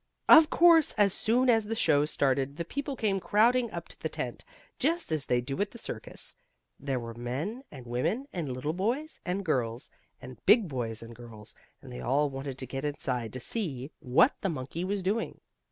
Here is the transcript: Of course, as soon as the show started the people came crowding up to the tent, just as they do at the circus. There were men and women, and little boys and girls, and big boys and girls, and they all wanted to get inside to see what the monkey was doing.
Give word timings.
Of 0.27 0.49
course, 0.49 0.93
as 0.93 1.13
soon 1.13 1.47
as 1.47 1.65
the 1.65 1.75
show 1.75 2.05
started 2.05 2.55
the 2.57 2.65
people 2.65 2.95
came 2.95 3.19
crowding 3.19 3.69
up 3.69 3.87
to 3.89 3.99
the 3.99 4.09
tent, 4.09 4.43
just 4.79 5.11
as 5.11 5.25
they 5.27 5.41
do 5.41 5.61
at 5.61 5.69
the 5.69 5.77
circus. 5.77 6.33
There 6.79 6.99
were 6.99 7.13
men 7.13 7.61
and 7.69 7.85
women, 7.85 8.25
and 8.33 8.51
little 8.51 8.73
boys 8.73 9.21
and 9.27 9.45
girls, 9.45 9.91
and 10.19 10.43
big 10.47 10.67
boys 10.67 11.03
and 11.03 11.13
girls, 11.15 11.53
and 11.83 11.91
they 11.93 12.01
all 12.01 12.31
wanted 12.31 12.57
to 12.57 12.65
get 12.65 12.83
inside 12.83 13.31
to 13.33 13.39
see 13.39 13.91
what 13.99 14.33
the 14.41 14.49
monkey 14.49 14.83
was 14.83 15.03
doing. 15.03 15.39